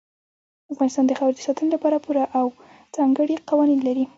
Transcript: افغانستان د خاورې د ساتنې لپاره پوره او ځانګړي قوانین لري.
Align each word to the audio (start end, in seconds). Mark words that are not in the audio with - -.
افغانستان 0.73 1.05
د 1.07 1.11
خاورې 1.17 1.33
د 1.35 1.39
ساتنې 1.47 1.69
لپاره 1.75 2.03
پوره 2.05 2.23
او 2.39 2.45
ځانګړي 2.95 3.35
قوانین 3.49 3.79
لري. 3.87 4.05